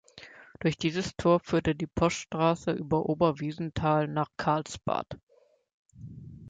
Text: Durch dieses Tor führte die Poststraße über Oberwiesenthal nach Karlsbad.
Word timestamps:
Durch 0.59 0.77
dieses 0.79 1.15
Tor 1.15 1.41
führte 1.41 1.75
die 1.75 1.85
Poststraße 1.85 2.71
über 2.71 3.05
Oberwiesenthal 3.07 4.07
nach 4.07 4.31
Karlsbad. 4.35 5.05